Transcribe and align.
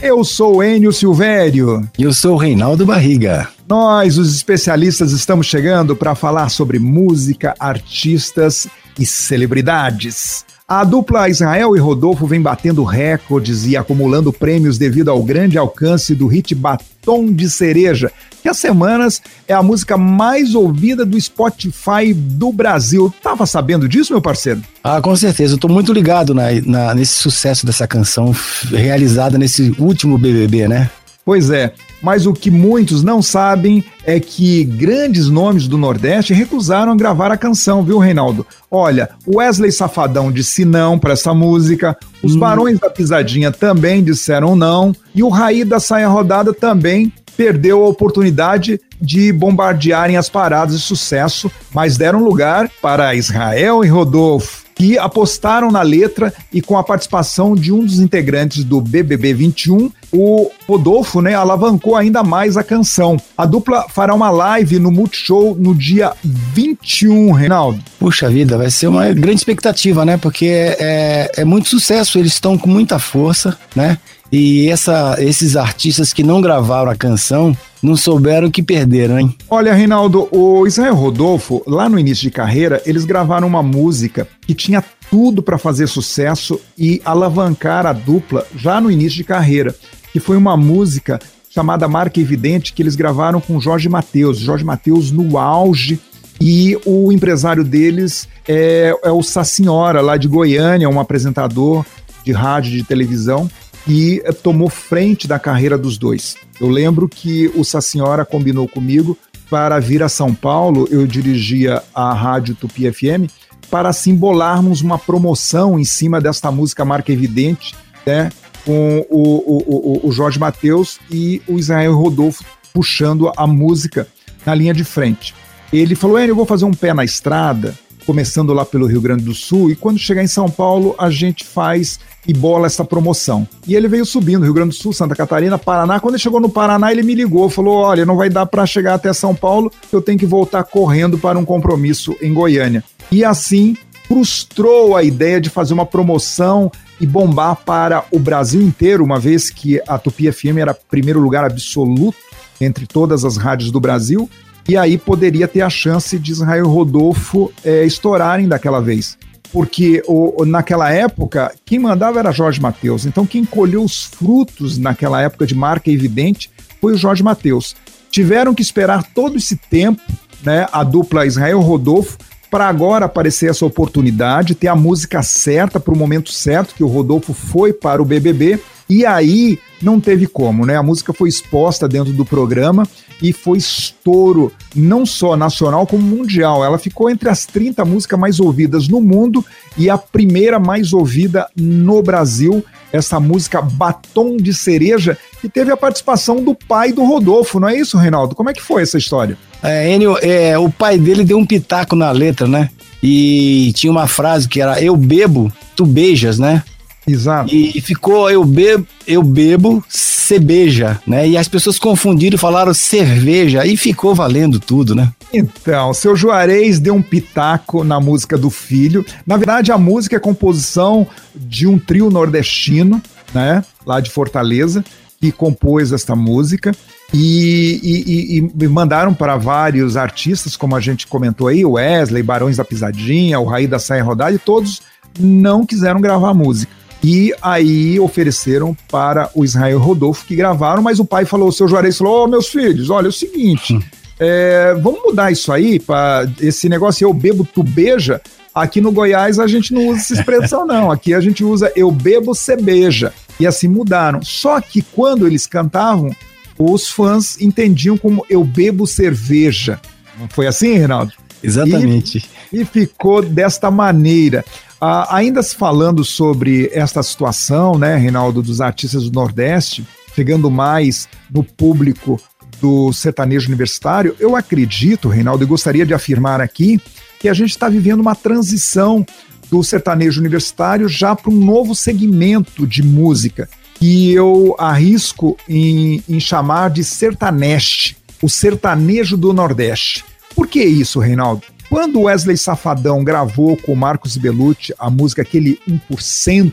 Eu 0.00 0.22
sou 0.22 0.62
Enio 0.62 0.92
Silvério. 0.92 1.88
E 1.98 2.04
eu 2.04 2.12
sou 2.12 2.34
o 2.34 2.38
Reinaldo 2.38 2.86
Barriga. 2.86 3.48
Nós, 3.66 4.16
os 4.16 4.32
especialistas, 4.32 5.10
estamos 5.10 5.46
chegando 5.46 5.96
para 5.96 6.14
falar 6.14 6.50
sobre 6.50 6.78
música, 6.78 7.52
artistas 7.58 8.68
e 8.96 9.04
celebridades. 9.04 10.44
A 10.70 10.84
dupla 10.84 11.30
Israel 11.30 11.74
e 11.74 11.80
Rodolfo 11.80 12.26
vem 12.26 12.42
batendo 12.42 12.84
recordes 12.84 13.64
e 13.64 13.74
acumulando 13.74 14.30
prêmios 14.30 14.76
devido 14.76 15.08
ao 15.10 15.22
grande 15.22 15.56
alcance 15.56 16.14
do 16.14 16.26
hit 16.26 16.54
Batom 16.54 17.32
de 17.32 17.48
Cereja, 17.48 18.12
que 18.42 18.50
há 18.50 18.52
semanas 18.52 19.22
é 19.48 19.54
a 19.54 19.62
música 19.62 19.96
mais 19.96 20.54
ouvida 20.54 21.06
do 21.06 21.18
Spotify 21.18 22.12
do 22.12 22.52
Brasil. 22.52 23.10
Tava 23.22 23.46
sabendo 23.46 23.88
disso, 23.88 24.12
meu 24.12 24.20
parceiro? 24.20 24.60
Ah, 24.84 25.00
com 25.00 25.16
certeza. 25.16 25.54
Eu 25.54 25.58
tô 25.58 25.68
muito 25.68 25.90
ligado 25.90 26.34
na, 26.34 26.48
na, 26.66 26.94
nesse 26.94 27.14
sucesso 27.14 27.64
dessa 27.64 27.88
canção 27.88 28.36
realizada 28.70 29.38
nesse 29.38 29.74
último 29.78 30.18
BBB, 30.18 30.68
né? 30.68 30.90
Pois 31.24 31.48
é, 31.48 31.72
mas 32.02 32.26
o 32.26 32.32
que 32.32 32.50
muitos 32.50 33.02
não 33.02 33.20
sabem 33.20 33.84
é 34.04 34.18
que 34.20 34.64
grandes 34.64 35.28
nomes 35.28 35.66
do 35.66 35.76
Nordeste 35.76 36.32
recusaram 36.32 36.96
gravar 36.96 37.30
a 37.30 37.36
canção, 37.36 37.82
viu, 37.82 37.98
Reinaldo? 37.98 38.46
Olha, 38.70 39.10
Wesley 39.26 39.72
Safadão 39.72 40.30
disse 40.30 40.64
não 40.64 40.98
para 40.98 41.12
essa 41.12 41.34
música, 41.34 41.96
os 42.22 42.34
hum. 42.34 42.38
Barões 42.38 42.78
da 42.78 42.90
Pisadinha 42.90 43.50
também 43.50 44.02
disseram 44.02 44.54
não, 44.54 44.94
e 45.14 45.22
o 45.22 45.28
Raí 45.28 45.64
da 45.64 45.80
Saia 45.80 46.08
Rodada 46.08 46.52
também 46.52 47.12
perdeu 47.36 47.84
a 47.84 47.88
oportunidade 47.88 48.80
de 49.00 49.32
bombardearem 49.32 50.16
as 50.16 50.28
paradas 50.28 50.76
de 50.76 50.82
sucesso, 50.82 51.50
mas 51.72 51.96
deram 51.96 52.22
lugar 52.22 52.68
para 52.82 53.14
Israel 53.14 53.84
e 53.84 53.88
Rodolfo 53.88 54.67
que 54.78 54.96
apostaram 54.96 55.70
na 55.70 55.82
letra 55.82 56.32
e 56.52 56.62
com 56.62 56.78
a 56.78 56.84
participação 56.84 57.54
de 57.54 57.72
um 57.72 57.84
dos 57.84 57.98
integrantes 57.98 58.62
do 58.62 58.80
BBB 58.80 59.34
21, 59.34 59.90
o 60.12 60.50
Rodolfo, 60.66 61.20
né, 61.20 61.34
alavancou 61.34 61.96
ainda 61.96 62.22
mais 62.22 62.56
a 62.56 62.62
canção. 62.62 63.16
A 63.36 63.44
dupla 63.44 63.86
fará 63.88 64.14
uma 64.14 64.30
live 64.30 64.78
no 64.78 64.90
Multishow 64.90 65.56
no 65.58 65.74
dia 65.74 66.12
21, 66.22 67.32
Reinaldo. 67.32 67.82
Puxa 67.98 68.30
vida, 68.30 68.56
vai 68.56 68.70
ser 68.70 68.86
uma 68.86 69.12
grande 69.12 69.38
expectativa, 69.38 70.04
né? 70.04 70.16
Porque 70.16 70.46
é, 70.46 70.76
é, 70.78 71.32
é 71.42 71.44
muito 71.44 71.68
sucesso, 71.68 72.18
eles 72.18 72.32
estão 72.32 72.56
com 72.56 72.70
muita 72.70 72.98
força, 72.98 73.58
né? 73.74 73.98
E 74.30 74.68
essa, 74.68 75.16
esses 75.18 75.56
artistas 75.56 76.12
que 76.12 76.22
não 76.22 76.40
gravaram 76.40 76.90
a 76.90 76.96
canção 76.96 77.56
não 77.82 77.96
souberam 77.96 78.50
que 78.50 78.62
perderam, 78.62 79.18
hein? 79.18 79.34
Olha, 79.48 79.72
Reinaldo, 79.72 80.28
o 80.30 80.66
Israel 80.66 80.94
Rodolfo, 80.94 81.62
lá 81.66 81.88
no 81.88 81.98
início 81.98 82.22
de 82.24 82.30
carreira, 82.30 82.82
eles 82.84 83.04
gravaram 83.04 83.46
uma 83.46 83.62
música 83.62 84.28
que 84.42 84.54
tinha 84.54 84.84
tudo 85.10 85.42
para 85.42 85.56
fazer 85.56 85.86
sucesso 85.86 86.60
e 86.76 87.00
alavancar 87.04 87.86
a 87.86 87.92
dupla 87.92 88.46
já 88.54 88.80
no 88.80 88.90
início 88.90 89.16
de 89.16 89.24
carreira, 89.24 89.74
que 90.12 90.20
foi 90.20 90.36
uma 90.36 90.56
música 90.56 91.18
chamada 91.48 91.88
Marca 91.88 92.20
Evidente 92.20 92.72
que 92.72 92.82
eles 92.82 92.94
gravaram 92.94 93.40
com 93.40 93.60
Jorge 93.60 93.88
Mateus. 93.88 94.38
Jorge 94.38 94.64
Mateus 94.64 95.10
no 95.10 95.38
auge 95.38 95.98
e 96.40 96.78
o 96.84 97.10
empresário 97.10 97.64
deles 97.64 98.28
é, 98.46 98.94
é 99.02 99.10
o 99.10 99.22
Sacinhora, 99.22 100.00
lá 100.00 100.16
de 100.16 100.28
Goiânia, 100.28 100.88
um 100.88 101.00
apresentador 101.00 101.84
de 102.24 102.32
rádio 102.32 102.72
e 102.72 102.76
de 102.76 102.84
televisão 102.84 103.50
e 103.88 104.20
eh, 104.24 104.32
tomou 104.32 104.68
frente 104.68 105.26
da 105.26 105.38
carreira 105.38 105.78
dos 105.78 105.96
dois. 105.96 106.36
Eu 106.60 106.68
lembro 106.68 107.08
que 107.08 107.50
o 107.56 107.64
Senhora 107.64 108.24
combinou 108.24 108.68
comigo 108.68 109.16
para 109.48 109.80
vir 109.80 110.02
a 110.02 110.08
São 110.08 110.34
Paulo, 110.34 110.86
eu 110.90 111.06
dirigia 111.06 111.82
a 111.94 112.12
Rádio 112.12 112.54
Tupi 112.54 112.92
FM, 112.92 113.32
para 113.70 113.92
simbolarmos 113.92 114.82
uma 114.82 114.98
promoção 114.98 115.78
em 115.78 115.84
cima 115.84 116.20
desta 116.20 116.50
música 116.52 116.84
Marca 116.84 117.12
Evidente, 117.12 117.74
né, 118.06 118.30
com 118.64 119.06
o, 119.08 120.00
o, 120.04 120.08
o, 120.08 120.12
Jorge 120.12 120.38
Mateus 120.38 120.98
e 121.10 121.40
o 121.46 121.58
Israel 121.58 121.94
Rodolfo 121.94 122.44
puxando 122.72 123.32
a 123.36 123.46
música 123.46 124.06
na 124.44 124.54
linha 124.54 124.74
de 124.74 124.84
frente. 124.84 125.34
Ele 125.72 125.94
falou: 125.94 126.18
eu 126.18 126.36
vou 126.36 126.46
fazer 126.46 126.64
um 126.64 126.72
pé 126.72 126.92
na 126.92 127.04
estrada, 127.04 127.74
começando 128.04 128.52
lá 128.52 128.64
pelo 128.64 128.86
Rio 128.86 129.00
Grande 129.00 129.24
do 129.24 129.34
Sul, 129.34 129.70
e 129.70 129.76
quando 129.76 129.98
chegar 129.98 130.22
em 130.22 130.28
São 130.28 130.50
Paulo, 130.50 130.94
a 130.98 131.10
gente 131.10 131.44
faz 131.44 131.98
e 132.26 132.32
bola 132.32 132.66
essa 132.66 132.84
promoção. 132.84 133.46
E 133.66 133.74
ele 133.74 133.88
veio 133.88 134.04
subindo, 134.04 134.44
Rio 134.44 134.52
Grande 134.52 134.70
do 134.70 134.74
Sul, 134.74 134.92
Santa 134.92 135.14
Catarina, 135.14 135.58
Paraná. 135.58 136.00
Quando 136.00 136.14
ele 136.14 136.22
chegou 136.22 136.40
no 136.40 136.48
Paraná, 136.48 136.90
ele 136.92 137.02
me 137.02 137.14
ligou, 137.14 137.48
falou: 137.48 137.76
Olha, 137.76 138.04
não 138.04 138.16
vai 138.16 138.28
dar 138.28 138.46
para 138.46 138.66
chegar 138.66 138.94
até 138.94 139.12
São 139.12 139.34
Paulo, 139.34 139.72
eu 139.92 140.02
tenho 140.02 140.18
que 140.18 140.26
voltar 140.26 140.64
correndo 140.64 141.18
para 141.18 141.38
um 141.38 141.44
compromisso 141.44 142.14
em 142.20 142.32
Goiânia. 142.32 142.84
E 143.10 143.24
assim 143.24 143.76
frustrou 144.06 144.96
a 144.96 145.02
ideia 145.02 145.40
de 145.40 145.50
fazer 145.50 145.74
uma 145.74 145.84
promoção 145.84 146.72
e 146.98 147.06
bombar 147.06 147.56
para 147.56 148.04
o 148.10 148.18
Brasil 148.18 148.60
inteiro, 148.62 149.04
uma 149.04 149.20
vez 149.20 149.50
que 149.50 149.80
a 149.86 149.98
Tupi 149.98 150.32
FM 150.32 150.58
era 150.58 150.72
primeiro 150.74 151.20
lugar 151.20 151.44
absoluto 151.44 152.16
entre 152.60 152.86
todas 152.86 153.24
as 153.24 153.36
rádios 153.36 153.70
do 153.70 153.78
Brasil 153.78 154.28
e 154.68 154.76
aí 154.76 154.98
poderia 154.98 155.48
ter 155.48 155.62
a 155.62 155.70
chance 155.70 156.18
de 156.18 156.30
Israel 156.30 156.68
Rodolfo 156.68 157.50
é, 157.64 157.86
estourarem 157.86 158.46
daquela 158.46 158.80
vez. 158.80 159.16
Porque 159.52 160.02
o, 160.06 160.44
naquela 160.44 160.90
época, 160.90 161.54
quem 161.64 161.78
mandava 161.78 162.18
era 162.18 162.32
Jorge 162.32 162.60
Mateus. 162.60 163.06
Então, 163.06 163.24
quem 163.24 163.44
colheu 163.44 163.82
os 163.82 164.04
frutos 164.04 164.76
naquela 164.78 165.22
época 165.22 165.46
de 165.46 165.54
marca 165.54 165.90
evidente 165.90 166.50
foi 166.80 166.92
o 166.92 166.98
Jorge 166.98 167.22
Mateus. 167.22 167.74
Tiveram 168.10 168.54
que 168.54 168.62
esperar 168.62 169.02
todo 169.14 169.36
esse 169.36 169.56
tempo, 169.56 170.00
né, 170.42 170.66
a 170.72 170.84
dupla 170.84 171.26
Israel 171.26 171.60
Rodolfo, 171.60 172.18
para 172.50 172.68
agora 172.68 173.06
aparecer 173.06 173.50
essa 173.50 173.66
oportunidade, 173.66 174.54
ter 174.54 174.68
a 174.68 174.76
música 174.76 175.22
certa 175.22 175.78
para 175.78 175.92
o 175.92 175.98
momento 175.98 176.32
certo, 176.32 176.74
que 176.74 176.84
o 176.84 176.88
Rodolfo 176.88 177.32
foi 177.32 177.72
para 177.72 178.02
o 178.02 178.04
BBB. 178.04 178.58
E 178.88 179.04
aí 179.04 179.58
não 179.82 180.00
teve 180.00 180.26
como, 180.26 180.64
né? 180.64 180.76
A 180.76 180.82
música 180.82 181.12
foi 181.12 181.28
exposta 181.28 181.86
dentro 181.86 182.12
do 182.12 182.24
programa 182.24 182.88
e 183.22 183.32
foi 183.32 183.58
estouro, 183.58 184.50
não 184.74 185.04
só 185.04 185.36
nacional 185.36 185.86
como 185.86 186.02
mundial. 186.02 186.64
Ela 186.64 186.78
ficou 186.78 187.10
entre 187.10 187.28
as 187.28 187.44
30 187.44 187.84
músicas 187.84 188.18
mais 188.18 188.40
ouvidas 188.40 188.88
no 188.88 189.00
mundo 189.00 189.44
e 189.76 189.90
a 189.90 189.98
primeira 189.98 190.58
mais 190.58 190.92
ouvida 190.92 191.46
no 191.54 192.02
Brasil. 192.02 192.64
Essa 192.92 193.20
música 193.20 193.60
Batom 193.60 194.36
de 194.36 194.54
Cereja, 194.54 195.16
que 195.40 195.48
teve 195.48 195.70
a 195.70 195.76
participação 195.76 196.42
do 196.42 196.54
pai 196.54 196.92
do 196.92 197.04
Rodolfo, 197.04 197.60
não 197.60 197.68
é 197.68 197.76
isso, 197.76 197.98
Reinaldo? 197.98 198.34
Como 198.34 198.50
é 198.50 198.54
que 198.54 198.62
foi 198.62 198.82
essa 198.82 198.96
história? 198.96 199.36
É, 199.62 199.92
Enio, 199.92 200.16
é, 200.22 200.58
o 200.58 200.70
pai 200.70 200.98
dele 200.98 201.24
deu 201.24 201.38
um 201.38 201.46
pitaco 201.46 201.94
na 201.94 202.10
letra, 202.10 202.46
né? 202.46 202.70
E 203.02 203.72
tinha 203.74 203.90
uma 203.90 204.06
frase 204.06 204.48
que 204.48 204.60
era: 204.60 204.80
Eu 204.82 204.96
bebo, 204.96 205.52
tu 205.76 205.84
beijas, 205.84 206.38
né? 206.38 206.62
Exato. 207.06 207.54
E 207.54 207.80
ficou 207.80 208.30
eu 208.30 208.44
bebo, 208.44 208.86
eu 209.06 209.22
bebo, 209.22 209.82
cerveja, 210.28 211.00
né? 211.06 211.26
E 211.26 211.36
as 211.36 211.48
pessoas 211.48 211.78
confundiram 211.78 212.36
e 212.36 212.38
falaram 212.38 212.74
cerveja 212.74 213.66
e 213.66 213.76
ficou 213.76 214.14
valendo 214.14 214.60
tudo, 214.60 214.94
né? 214.94 215.10
Então, 215.32 215.92
seu 215.94 216.14
Juarez 216.14 216.78
deu 216.78 216.94
um 216.94 217.02
pitaco 217.02 217.82
na 217.82 217.98
música 217.98 218.36
do 218.36 218.50
filho. 218.50 219.04
Na 219.26 219.36
verdade, 219.36 219.72
a 219.72 219.78
música 219.78 220.16
é 220.16 220.20
composição 220.20 221.06
de 221.34 221.66
um 221.66 221.78
trio 221.78 222.10
nordestino, 222.10 223.00
né? 223.32 223.64
Lá 223.86 224.00
de 224.00 224.10
Fortaleza, 224.10 224.84
que 225.20 225.32
compôs 225.32 225.92
esta 225.92 226.14
música. 226.14 226.72
E, 227.12 227.80
e, 227.82 228.64
e, 228.64 228.68
mandaram 228.68 229.14
para 229.14 229.36
vários 229.36 229.96
artistas, 229.96 230.56
como 230.56 230.76
a 230.76 230.80
gente 230.80 231.06
comentou 231.06 231.48
aí, 231.48 231.64
Wesley, 231.64 232.22
Barões 232.22 232.58
da 232.58 232.64
Pisadinha, 232.64 233.40
o 233.40 233.46
Raí 233.46 233.66
da 233.66 233.78
Saia 233.78 234.04
Rodada, 234.04 234.34
e 234.34 234.38
todos 234.38 234.82
não 235.18 235.64
quiseram 235.64 236.02
gravar 236.02 236.30
a 236.30 236.34
música. 236.34 236.70
E 237.02 237.32
aí 237.40 237.98
ofereceram 238.00 238.76
para 238.90 239.30
o 239.34 239.44
Israel 239.44 239.78
Rodolfo 239.78 240.26
que 240.26 240.34
gravaram, 240.34 240.82
mas 240.82 240.98
o 240.98 241.04
pai 241.04 241.24
falou, 241.24 241.48
o 241.48 241.52
seu 241.52 241.68
Juarez 241.68 241.96
falou, 241.96 242.20
ô 242.20 242.24
oh, 242.24 242.28
meus 242.28 242.48
filhos, 242.48 242.90
olha 242.90 243.06
é 243.06 243.08
o 243.08 243.12
seguinte, 243.12 243.74
hum. 243.74 243.82
é, 244.18 244.74
vamos 244.82 245.00
mudar 245.04 245.30
isso 245.30 245.52
aí 245.52 245.78
para 245.78 246.28
esse 246.40 246.68
negócio 246.68 247.04
eu 247.04 247.12
bebo, 247.12 247.44
tu 247.44 247.62
beija. 247.62 248.20
Aqui 248.54 248.80
no 248.80 248.90
Goiás 248.90 249.38
a 249.38 249.46
gente 249.46 249.72
não 249.72 249.86
usa 249.88 250.00
essa 250.00 250.14
expressão 250.14 250.66
não, 250.66 250.90
aqui 250.90 251.14
a 251.14 251.20
gente 251.20 251.44
usa 251.44 251.72
eu 251.76 251.90
bebo, 251.90 252.34
cê 252.34 252.56
beija. 252.56 253.12
E 253.38 253.46
assim 253.46 253.68
mudaram. 253.68 254.20
Só 254.20 254.60
que 254.60 254.82
quando 254.82 255.24
eles 255.24 255.46
cantavam, 255.46 256.10
os 256.58 256.88
fãs 256.88 257.40
entendiam 257.40 257.96
como 257.96 258.26
eu 258.28 258.42
bebo 258.42 258.84
cerveja. 258.84 259.80
Não 260.18 260.28
foi 260.28 260.48
assim, 260.48 260.72
Reinaldo? 260.72 261.12
Exatamente. 261.40 262.28
E, 262.52 262.62
e 262.62 262.64
ficou 262.64 263.22
desta 263.22 263.70
maneira. 263.70 264.44
Ah, 264.80 265.16
ainda 265.16 265.42
falando 265.42 266.04
sobre 266.04 266.70
esta 266.72 267.02
situação, 267.02 267.76
né, 267.76 267.96
Reinaldo, 267.96 268.42
dos 268.42 268.60
artistas 268.60 269.04
do 269.04 269.12
Nordeste, 269.12 269.86
chegando 270.14 270.50
mais 270.50 271.08
no 271.30 271.42
público 271.42 272.20
do 272.60 272.92
sertanejo 272.92 273.48
universitário, 273.48 274.14
eu 274.20 274.36
acredito, 274.36 275.08
Reinaldo, 275.08 275.44
e 275.44 275.46
gostaria 275.46 275.84
de 275.84 275.94
afirmar 275.94 276.40
aqui, 276.40 276.80
que 277.18 277.28
a 277.28 277.34
gente 277.34 277.50
está 277.50 277.68
vivendo 277.68 278.00
uma 278.00 278.14
transição 278.14 279.04
do 279.50 279.62
sertanejo 279.64 280.20
universitário 280.20 280.88
já 280.88 281.16
para 281.16 281.30
um 281.30 281.44
novo 281.44 281.74
segmento 281.74 282.66
de 282.66 282.82
música, 282.82 283.48
que 283.74 284.12
eu 284.12 284.54
arrisco 284.58 285.36
em, 285.48 286.02
em 286.08 286.20
chamar 286.20 286.70
de 286.70 286.84
sertaneste, 286.84 287.96
o 288.22 288.28
sertanejo 288.28 289.16
do 289.16 289.32
Nordeste. 289.32 290.04
Por 290.34 290.46
que 290.46 290.62
isso, 290.62 291.00
Reinaldo? 291.00 291.42
Quando 291.68 292.02
Wesley 292.02 292.36
Safadão 292.36 293.04
gravou 293.04 293.56
com 293.56 293.74
Marcos 293.74 294.16
Bellucci 294.16 294.74
a 294.78 294.88
música 294.88 295.20
aquele 295.20 295.58
1%, 295.68 296.52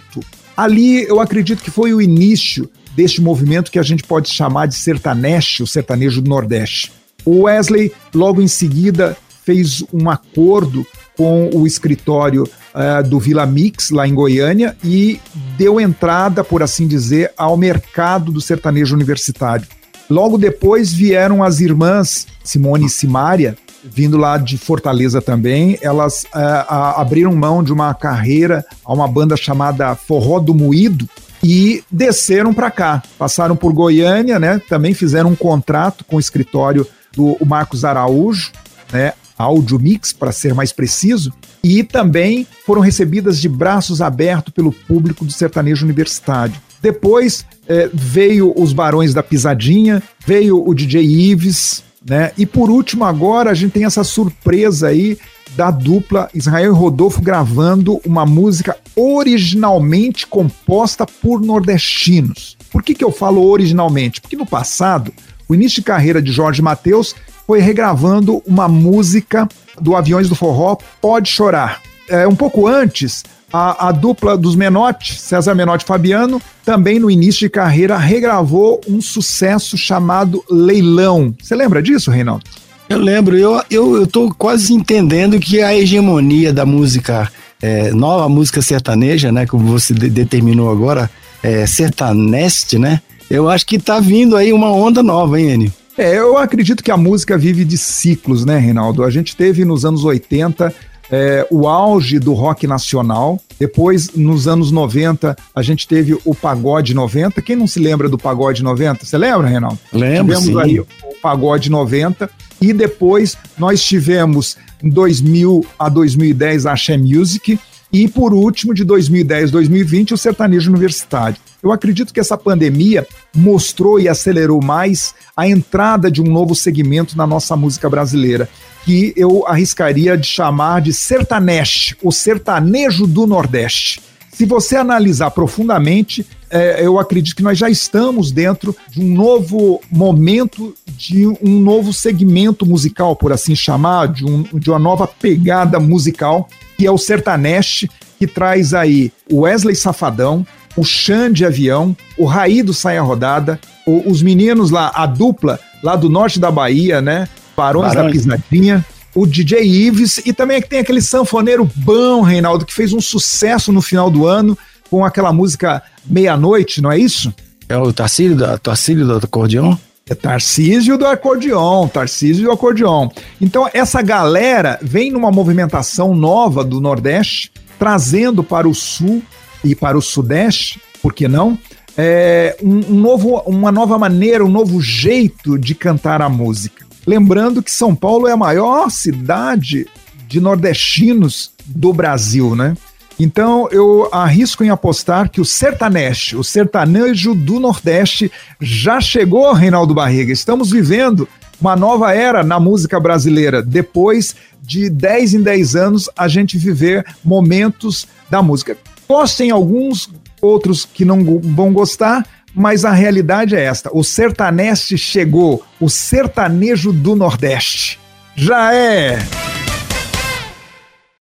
ali 0.58 1.04
eu 1.04 1.22
acredito 1.22 1.64
que 1.64 1.72
foi 1.72 1.94
o 1.94 2.02
início 2.02 2.70
deste 2.96 3.22
movimento 3.22 3.72
que 3.72 3.80
a 3.80 3.84
gente 3.84 4.04
pode 4.04 4.30
chamar 4.30 4.68
de 4.68 4.76
sertanejo, 4.76 5.64
o 5.64 5.68
sertanejo 5.68 6.22
do 6.22 6.30
Nordeste. 6.30 6.92
O 7.24 7.44
Wesley, 7.44 7.92
logo 8.14 8.42
em 8.42 8.48
seguida, 8.48 9.18
fez 9.44 9.84
um 9.94 10.10
acordo 10.10 10.86
com 11.18 11.50
o 11.54 11.66
escritório 11.66 12.44
uh, 12.44 13.08
do 13.08 13.20
Vila 13.20 13.46
Mix, 13.46 13.92
lá 13.92 14.06
em 14.06 14.14
Goiânia, 14.14 14.76
e 14.84 15.20
deu 15.58 15.80
entrada, 15.80 16.44
por 16.44 16.62
assim 16.62 16.88
dizer, 16.88 17.32
ao 17.38 17.56
mercado 17.56 18.34
do 18.34 18.42
sertanejo 18.42 18.96
universitário. 18.96 19.66
Logo 20.10 20.38
depois 20.38 20.94
vieram 20.94 21.42
as 21.42 21.62
irmãs 21.62 22.28
Simone 22.44 22.86
e 22.86 22.90
Simária, 22.90 23.58
vindo 23.92 24.18
lá 24.18 24.38
de 24.38 24.58
Fortaleza 24.58 25.22
também. 25.22 25.78
Elas 25.82 26.24
uh, 26.24 26.98
abriram 26.98 27.36
mão 27.36 27.64
de 27.64 27.72
uma 27.72 27.94
carreira 27.94 28.66
a 28.84 28.94
uma 28.94 29.08
banda 29.08 29.38
chamada 29.38 29.96
Forró 29.96 30.40
do 30.40 30.54
Moído 30.54 31.08
e 31.44 31.84
desceram 31.92 32.54
para 32.54 32.72
cá. 32.72 33.04
Passaram 33.18 33.56
por 33.56 33.72
Goiânia, 33.72 34.40
né? 34.40 34.60
Também 34.68 34.94
fizeram 34.94 35.30
um 35.30 35.36
contrato 35.36 36.04
com 36.06 36.16
o 36.16 36.20
escritório 36.20 36.88
do 37.16 37.38
Marcos 37.46 37.86
Araújo, 37.86 38.52
né? 38.92 39.14
Audio 39.38 39.78
Mix, 39.78 40.14
para 40.14 40.32
ser 40.32 40.54
mais 40.54 40.72
preciso, 40.72 41.34
e 41.62 41.84
também 41.84 42.48
foram 42.66 42.82
recebidas 42.82 43.40
de 43.40 43.50
braços 43.50 44.02
abertos 44.02 44.54
pelo 44.54 44.72
público 44.72 45.26
do 45.26 45.32
sertanejo 45.32 45.84
universitário. 45.84 46.56
Depois 46.82 47.46
eh, 47.68 47.90
veio 47.94 48.54
os 48.56 48.72
Barões 48.72 49.14
da 49.14 49.22
Pisadinha, 49.22 50.02
veio 50.26 50.66
o 50.66 50.74
DJ 50.74 51.04
Ives, 51.04 51.84
né? 52.06 52.32
E 52.38 52.46
por 52.46 52.70
último, 52.70 53.04
agora 53.04 53.50
a 53.50 53.54
gente 53.56 53.72
tem 53.72 53.86
essa 53.86 54.04
surpresa 54.04 54.90
aí 54.90 55.18
da 55.56 55.72
dupla 55.72 56.30
Israel 56.34 56.74
e 56.74 56.78
Rodolfo 56.78 57.22
gravando 57.22 58.00
uma 58.06 58.26
música 58.26 58.78
originalmente 58.96 60.28
composta 60.28 61.06
por 61.06 61.42
nordestinos. 61.42 62.58
Por 62.72 62.84
que, 62.84 62.94
que 62.94 63.04
eu 63.04 63.12
falo 63.12 63.44
originalmente? 63.50 64.22
Porque 64.22 64.36
no 64.36 64.46
passado, 64.46 65.12
o 65.48 65.56
início 65.56 65.78
de 65.78 65.84
carreira 65.84 66.22
de 66.22 66.32
Jorge 66.32 66.62
Mateus 66.62 67.16
foi 67.48 67.60
regravando 67.60 68.44
uma 68.46 68.68
música 68.68 69.48
do 69.80 69.96
Aviões 69.96 70.30
do 70.30 70.36
Forró, 70.36 70.78
Pode 71.02 71.30
Chorar. 71.30 71.82
É, 72.08 72.28
um 72.28 72.36
pouco 72.36 72.68
antes, 72.68 73.24
a, 73.56 73.88
a, 73.88 73.92
dupla 73.92 74.38
dos 74.38 74.56
Menotti, 74.56 75.18
César 75.18 75.56
Menotti 75.56 75.86
e 75.86 75.88
Fabiano, 75.88 76.42
também 76.66 77.00
no 77.00 77.10
início 77.10 77.42
de 77.42 77.50
carreira 77.50 77.98
regravou 77.98 78.82
um 78.88 79.00
sucesso 79.02 79.78
chamado 79.78 80.44
Leilão. 80.50 81.34
Você 81.42 81.56
lembra 81.56 81.82
disso, 81.82 82.12
Reinaldo? 82.12 82.44
Eu 82.90 83.00
lembro, 83.00 83.38
eu, 83.38 83.62
eu, 83.72 83.96
eu 83.96 84.08
tô 84.08 84.34
quase 84.38 84.74
entendendo 84.74 85.40
que 85.40 85.62
a 85.62 85.74
hegemonia 85.74 86.52
da 86.52 86.66
música, 86.66 87.32
é, 87.62 87.92
nova 87.92 88.28
música 88.28 88.62
sertaneja, 88.62 89.32
né, 89.32 89.46
como 89.46 89.66
você 89.66 89.94
de, 89.94 90.10
determinou 90.10 90.70
agora, 90.70 91.10
é, 91.42 91.66
sertaneste, 91.66 92.78
né? 92.78 93.02
Eu 93.30 93.50
acho 93.50 93.66
que 93.66 93.80
tá 93.80 94.00
vindo 94.00 94.36
aí 94.36 94.54
uma 94.54 94.72
onda 94.72 95.02
nova, 95.02 95.40
hein, 95.40 95.52
Enio? 95.52 95.74
É, 95.98 96.18
eu 96.18 96.38
acredito 96.38 96.84
que 96.84 96.92
a 96.92 96.98
música 96.98 97.38
vive 97.38 97.64
de 97.64 97.78
ciclos, 97.78 98.44
né, 98.44 98.58
Reinaldo? 98.60 99.04
A 99.04 99.10
gente 99.10 99.36
teve 99.36 99.64
nos 99.64 99.86
anos 99.86 100.04
80 100.04 100.74
é, 101.12 101.48
o 101.50 101.68
auge 101.68 102.20
do 102.20 102.34
rock 102.34 102.68
nacional. 102.68 103.40
Depois, 103.60 104.12
nos 104.12 104.48
anos 104.48 104.72
90, 104.72 105.36
a 105.54 105.62
gente 105.62 105.88
teve 105.88 106.18
o 106.26 106.36
Pagode 106.36 106.94
90. 106.94 107.42
Quem 107.42 107.56
não 107.56 107.68
se 107.68 107.80
lembra 107.80 108.10
do 108.10 108.18
Pagode 108.18 108.64
90? 108.64 109.06
Você 109.06 109.18
lembra, 109.18 109.48
Reinaldo? 109.48 109.80
Lembro, 109.94 110.36
Tivemos 110.36 110.46
sim. 110.46 110.62
aí 110.62 110.80
o 110.80 110.88
Pagode 111.22 111.70
90. 111.70 112.30
E 112.62 112.74
depois 112.74 113.38
nós 113.58 113.84
tivemos, 113.84 114.58
em 114.84 114.90
2000 114.90 115.66
a 115.78 115.90
2010, 115.90 116.66
a 116.66 116.74
Axé 116.74 116.98
Music. 116.98 117.60
E 117.92 118.08
por 118.08 118.34
último, 118.34 118.74
de 118.74 118.84
2010 118.84 119.50
a 119.50 119.52
2020, 119.54 120.14
o 120.14 120.18
sertanejo 120.18 120.70
universitário. 120.70 121.38
Eu 121.64 121.72
acredito 121.72 122.14
que 122.14 122.20
essa 122.20 122.38
pandemia 122.38 123.08
mostrou 123.36 124.00
e 124.00 124.08
acelerou 124.08 124.62
mais 124.62 125.16
a 125.36 125.48
entrada 125.48 126.12
de 126.12 126.22
um 126.22 126.26
novo 126.26 126.54
segmento 126.54 127.18
na 127.18 127.26
nossa 127.26 127.56
música 127.56 127.90
brasileira, 127.90 128.48
que 128.86 129.14
eu 129.18 129.46
arriscaria 129.48 130.16
de 130.16 130.28
chamar 130.28 130.80
de 130.80 130.94
sertanejo, 130.94 131.98
o 132.04 132.12
sertanejo 132.12 133.08
do 133.08 133.26
Nordeste. 133.26 134.00
Se 134.32 134.46
você 134.46 134.76
analisar 134.76 135.32
profundamente, 135.32 136.26
é, 136.52 136.86
eu 136.86 137.00
acredito 137.00 137.36
que 137.36 137.42
nós 137.42 137.58
já 137.58 137.70
estamos 137.70 138.32
dentro 138.32 138.76
de 138.92 139.02
um 139.02 139.14
novo 139.16 139.82
momento, 139.90 140.76
de 140.86 141.26
um 141.26 141.60
novo 141.60 141.92
segmento 141.92 142.66
musical, 142.66 143.16
por 143.16 143.34
assim 143.34 143.56
chamar, 143.56 144.10
de, 144.10 144.24
um, 144.24 144.44
de 144.44 144.70
uma 144.70 144.78
nova 144.78 145.08
pegada 145.08 145.80
musical, 145.80 146.48
que 146.78 146.86
é 146.86 146.92
o 146.92 146.98
sertanejo, 146.98 147.88
que 148.20 148.28
traz 148.28 148.74
aí 148.74 149.12
o 149.32 149.42
Wesley 149.42 149.76
Safadão, 149.76 150.46
o 150.78 150.84
Xande 150.84 151.46
Avião, 151.46 151.96
o 152.18 152.26
Raí 152.26 152.62
do 152.62 152.74
Saia 152.74 153.02
Rodada, 153.02 153.60
o, 153.86 154.10
os 154.10 154.22
meninos 154.22 154.70
lá, 154.70 154.92
a 154.94 155.06
dupla 155.06 155.60
lá 155.82 155.96
do 155.96 156.10
norte 156.10 156.40
da 156.40 156.52
Bahia, 156.52 157.02
né? 157.02 157.28
Barões, 157.56 157.94
Barões. 157.94 158.26
da 158.26 158.38
Pisadinha, 158.38 158.86
o 159.14 159.26
DJ 159.26 159.64
Ives 159.64 160.18
e 160.26 160.34
também 160.34 160.62
tem 160.62 160.80
aquele 160.80 161.02
sanfoneiro 161.02 161.70
bom, 161.76 162.22
Reinaldo, 162.22 162.66
que 162.66 162.74
fez 162.74 162.94
um 162.94 163.02
sucesso 163.02 163.72
no 163.72 163.82
final 163.82 164.12
do 164.12 164.28
ano 164.28 164.58
com 164.90 165.06
aquela 165.06 165.32
música 165.32 165.82
Meia-Noite, 166.06 166.82
não 166.82 166.92
é 166.92 167.00
isso? 167.00 167.34
É 167.68 167.78
o 167.78 167.92
Tarcísio, 167.92 168.36
da, 168.36 168.58
Tarcísio 168.58 169.06
do 169.06 169.16
acordeão? 169.16 169.80
É 170.08 170.14
Tarcísio 170.14 170.98
do 171.00 171.08
acordeon, 171.08 171.88
Tarcísio 171.88 172.44
do 172.44 172.52
acordeon. 172.52 173.10
Então, 173.42 173.68
essa 173.74 174.04
galera 174.04 174.78
vem 174.82 175.12
numa 175.12 175.32
movimentação 175.32 176.14
nova 176.14 176.64
do 176.64 176.80
Nordeste, 176.80 177.52
trazendo 177.80 178.44
para 178.44 178.70
o 178.70 178.76
Sul 178.76 179.24
e 179.64 179.74
para 179.74 179.98
o 179.98 180.02
Sudeste, 180.02 180.80
por 181.02 181.12
que 181.12 181.28
não? 181.28 181.58
É, 181.98 182.56
um, 182.62 182.94
um 182.94 183.00
novo, 183.00 183.42
uma 183.48 183.72
nova 183.72 183.98
maneira, 183.98 184.46
um 184.46 184.50
novo 184.50 184.80
jeito 184.80 185.58
de 185.58 185.74
cantar 185.74 186.22
a 186.22 186.30
música. 186.30 186.85
Lembrando 187.06 187.62
que 187.62 187.72
São 187.72 187.96
Paulo 187.96 188.28
é 188.28 188.32
a 188.32 188.38
maior 188.38 188.90
cidade 188.90 189.88
de 190.28 190.40
nordestinos 190.40 191.52
do 191.66 191.94
Brasil, 191.94 192.56
né? 192.56 192.76
Então 193.20 193.70
eu 193.72 194.10
arrisco 194.12 194.64
em 194.64 194.70
apostar 194.70 195.30
que 195.30 195.40
o 195.40 195.46
sertanejo, 195.46 196.40
o 196.40 196.44
sertanejo 196.44 197.34
do 197.34 197.60
Nordeste, 197.60 198.32
já 198.60 199.00
chegou, 199.00 199.54
Reinaldo 199.54 199.94
Barriga. 199.94 200.34
Estamos 200.34 200.72
vivendo 200.72 201.28
uma 201.62 201.76
nova 201.76 202.14
era 202.14 202.44
na 202.44 202.60
música 202.60 203.00
brasileira. 203.00 203.62
Depois 203.62 204.36
de 204.62 204.90
10 204.90 205.36
em 205.36 205.42
10 205.42 205.76
anos, 205.76 206.10
a 206.18 206.28
gente 206.28 206.58
viver 206.58 207.06
momentos 207.24 208.08
da 208.30 208.42
música. 208.42 208.78
Gostem 209.08 209.52
alguns, 209.52 210.10
outros 210.42 210.86
que 210.86 211.06
não 211.06 211.24
vão 211.40 211.72
gostar, 211.72 212.26
mas 212.56 212.86
a 212.86 212.92
realidade 212.92 213.56
é 213.56 213.64
esta: 213.64 213.90
o 213.94 214.04
sertanejo 214.04 214.98
chegou, 214.98 215.64
o 215.80 215.90
sertanejo 215.90 216.94
do 216.94 217.16
Nordeste. 217.16 218.00
Já 218.36 218.74
é! 218.74 219.45